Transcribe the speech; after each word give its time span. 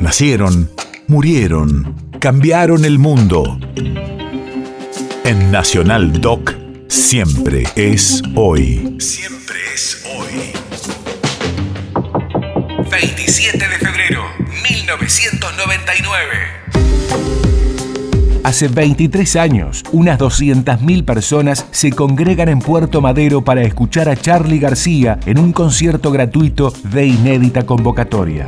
Nacieron, 0.00 0.70
murieron, 1.08 1.94
cambiaron 2.20 2.86
el 2.86 2.98
mundo. 2.98 3.60
En 5.24 5.50
Nacional 5.52 6.22
Doc, 6.22 6.54
siempre 6.88 7.64
es 7.76 8.22
hoy. 8.34 8.96
Siempre 8.98 9.56
es 9.74 10.02
hoy. 10.16 10.52
27 12.90 13.58
de 13.58 13.78
febrero, 13.78 14.22
1999. 14.70 16.24
Hace 18.42 18.68
23 18.68 19.36
años, 19.36 19.84
unas 19.92 20.18
200.000 20.18 21.04
personas 21.04 21.66
se 21.72 21.92
congregan 21.92 22.48
en 22.48 22.60
Puerto 22.60 23.02
Madero 23.02 23.44
para 23.44 23.60
escuchar 23.60 24.08
a 24.08 24.16
Charlie 24.16 24.60
García 24.60 25.20
en 25.26 25.38
un 25.38 25.52
concierto 25.52 26.10
gratuito 26.10 26.72
de 26.84 27.06
inédita 27.06 27.66
convocatoria. 27.66 28.46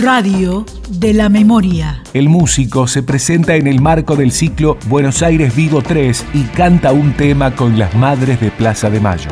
Radio 0.00 0.64
de 0.90 1.12
la 1.12 1.28
Memoria. 1.28 2.02
El 2.14 2.28
músico 2.28 2.86
se 2.86 3.02
presenta 3.02 3.56
en 3.56 3.66
el 3.66 3.80
marco 3.80 4.14
del 4.14 4.30
ciclo 4.30 4.78
Buenos 4.86 5.22
Aires 5.22 5.56
Vivo 5.56 5.82
3 5.82 6.24
y 6.34 6.42
canta 6.44 6.92
un 6.92 7.14
tema 7.14 7.56
con 7.56 7.78
las 7.78 7.94
madres 7.96 8.40
de 8.40 8.50
Plaza 8.52 8.90
de 8.90 9.00
Mayo. 9.00 9.30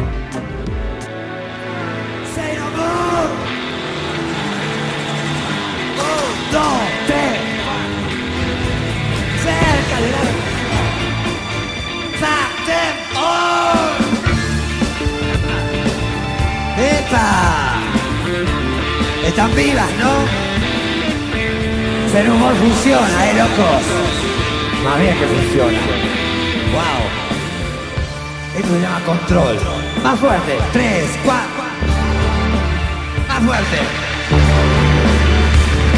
Están 19.27 19.55
vivas, 19.55 19.91
¿no? 19.99 20.46
Pero 22.17 22.33
humor 22.33 22.55
funciona, 22.55 23.27
¿eh, 23.29 23.35
locos? 23.35 23.83
Más 24.83 24.99
bien 24.99 25.19
que 25.19 25.27
funciona. 25.27 25.79
¡Wow! 26.73 27.03
Esto 28.57 28.73
se 28.73 28.81
llama 28.81 29.01
control. 29.05 29.59
Más 30.03 30.19
fuerte. 30.19 30.57
Tres, 30.73 31.05
cuatro. 31.23 31.63
Más 33.29 33.45
fuerte. 33.45 33.77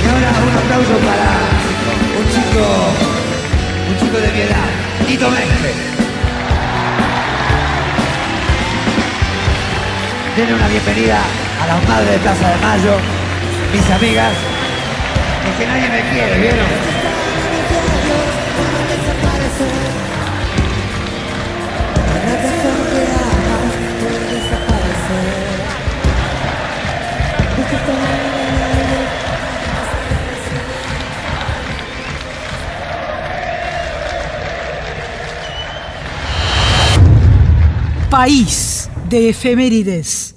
Y 0.03 0.09
ahora 0.09 0.31
un 0.42 0.59
aplauso 0.59 0.98
para 1.07 1.31
un 2.19 2.27
chico, 2.35 2.67
un 3.91 3.98
chico 4.01 4.19
de 4.19 4.33
mi 4.33 4.41
edad, 4.41 4.70
Tito 5.07 5.31
Mestre. 5.31 5.73
Tiene 10.35 10.53
una 10.53 10.67
bienvenida 10.67 11.20
a 11.62 11.67
las 11.69 11.89
madres 11.89 12.11
de 12.11 12.19
Plaza 12.19 12.48
de 12.48 12.57
Mayo, 12.57 12.97
mis 13.73 13.89
amigas, 13.89 14.33
que 15.59 15.67
nadie 15.67 15.89
me 15.89 16.01
quiere, 16.12 16.39
¿vieron? 16.39 16.59
País 38.09 38.89
de 39.09 39.31
efemérides. 39.31 40.28